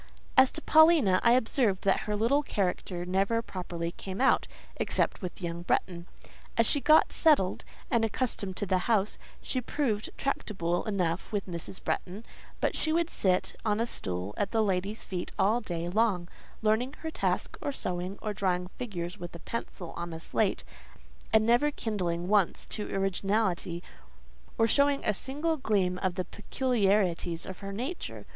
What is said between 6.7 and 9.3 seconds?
got settled, and accustomed to the house,